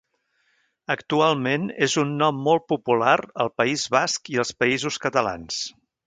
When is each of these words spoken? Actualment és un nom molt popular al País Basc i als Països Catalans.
Actualment 0.93 1.67
és 1.87 1.97
un 2.03 2.15
nom 2.21 2.39
molt 2.47 2.65
popular 2.73 3.15
al 3.45 3.51
País 3.63 3.83
Basc 3.97 4.31
i 4.37 4.39
als 4.45 4.55
Països 4.63 4.97
Catalans. 5.05 5.61